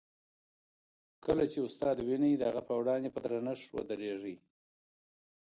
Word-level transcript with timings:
کله 1.25 1.43
چي 1.51 1.59
استاد 1.67 1.97
وینئ، 2.07 2.33
د 2.37 2.43
هغه 2.49 2.61
په 2.67 2.73
وړاندې 2.79 3.09
په 3.11 3.19
درنښت 3.25 3.69
ودریږئ. 3.71 4.35